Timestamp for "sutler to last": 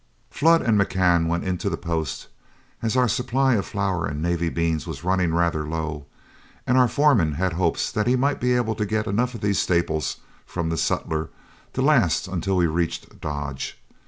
10.77-12.27